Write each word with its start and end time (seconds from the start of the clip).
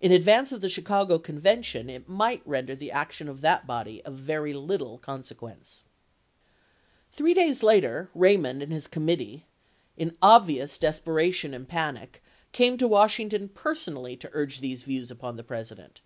In 0.00 0.10
advance 0.10 0.50
of 0.50 0.62
the 0.62 0.68
Chicago 0.68 1.16
Convention 1.16 1.88
it 1.88 2.08
might 2.08 2.42
render 2.44 2.74
the 2.74 2.86
to 2.86 2.86
Lincoln, 2.86 2.98
action 2.98 3.28
of 3.28 3.40
that 3.42 3.68
body 3.68 4.02
of 4.04 4.14
very 4.14 4.52
little 4.52 4.98
consequence. 4.98 5.84
i8e£g,Ms. 5.84 7.16
Three 7.16 7.34
days 7.34 7.62
later, 7.62 8.10
Raymond 8.16 8.64
and 8.64 8.72
his 8.72 8.88
commit 8.88 9.20
tee, 9.20 9.44
in 9.96 10.16
obvious 10.20 10.76
depression 10.76 11.54
and 11.54 11.68
panic, 11.68 12.20
came 12.50 12.76
to 12.78 12.88
220 12.88 12.92
ABRAHAM 12.92 13.42
LINCOLN 13.44 13.48
chap. 13.48 13.50
ix. 13.52 13.60
Washington 13.60 13.62
personally 13.94 14.16
to 14.16 14.30
urge 14.32 14.58
these 14.58 14.82
views 14.82 15.12
upon 15.12 15.36
the 15.36 15.44
President. 15.44 16.00